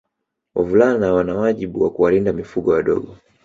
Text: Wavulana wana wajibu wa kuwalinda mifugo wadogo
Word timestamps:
Wavulana 0.55 1.13
wana 1.13 1.33
wajibu 1.39 1.83
wa 1.83 1.89
kuwalinda 1.91 2.33
mifugo 2.33 2.71
wadogo 2.71 3.17